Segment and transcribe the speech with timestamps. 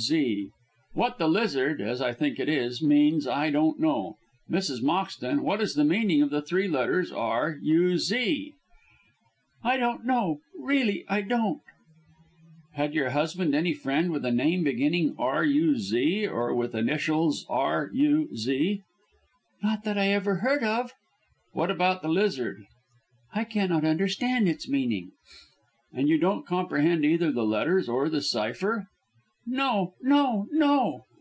[0.00, 0.50] Z.
[0.92, 4.16] What the lizard, as I think it is, means I don't know.
[4.48, 4.80] Mrs.
[4.80, 7.56] Moxton, what is the meaning of the three letters R.
[7.60, 7.98] U.
[7.98, 8.52] Z.?"
[9.64, 11.62] "I don't know, really I don't!"
[12.74, 15.92] "Had your husband any friend with a name beginning Ruz,
[16.30, 17.90] or with initials R.
[17.92, 18.28] U.
[18.36, 18.82] Z.?"
[19.64, 20.92] "Not that I ever heard of."
[21.54, 22.62] "What about the lizard?"
[23.34, 25.10] "I cannot understand its meaning."
[25.92, 28.86] "And you don't comprehend either the letters or the cypher?"
[29.50, 29.94] "No!
[30.02, 30.46] no!
[30.50, 31.06] no!"